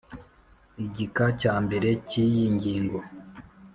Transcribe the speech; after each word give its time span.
igika 0.85 1.25
cya 1.41 1.55
mbere 1.65 1.89
cy 2.07 2.15
iyi 2.25 2.43
ngingo 2.55 2.97